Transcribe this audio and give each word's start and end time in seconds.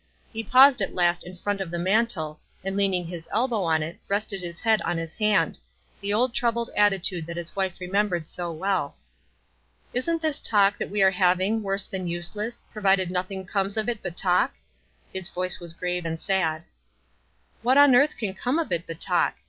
He 0.33 0.43
paused 0.43 0.81
at 0.81 0.95
last 0.95 1.27
in 1.27 1.37
front 1.37 1.61
of 1.61 1.69
the 1.69 1.77
mantel, 1.77 2.39
and 2.63 2.75
lean 2.75 2.91
ing 2.95 3.05
his 3.05 3.29
elbow 3.31 3.61
on 3.61 3.83
it, 3.83 3.99
rested 4.07 4.41
his 4.41 4.59
head 4.59 4.81
on 4.81 4.97
his 4.97 5.13
hand— 5.13 5.59
the 6.01 6.11
old 6.11 6.33
troubled 6.33 6.71
attitude 6.75 7.27
that 7.27 7.37
his 7.37 7.55
wife 7.55 7.77
remem 7.77 8.09
bered 8.09 8.27
so 8.27 8.51
well." 8.51 8.95
Isn't 9.93 10.23
this 10.23 10.39
talk 10.39 10.79
that 10.79 10.89
we 10.89 11.03
are 11.03 11.11
having 11.11 11.61
worse 11.61 11.85
than 11.85 12.07
useless, 12.07 12.63
provided 12.73 13.11
nothing 13.11 13.45
comes 13.45 13.77
of 13.77 13.87
it 13.87 14.01
but 14.01 14.17
talk?" 14.17 14.55
His 15.13 15.29
voice 15.29 15.59
was 15.59 15.71
grave 15.71 16.03
and 16.03 16.19
sad. 16.19 16.63
"What 17.61 17.77
on 17.77 17.93
earth 17.93 18.17
can 18.17 18.33
come 18.33 18.57
of 18.57 18.71
it 18.71 18.87
but 18.87 18.99
talk?" 18.99 19.35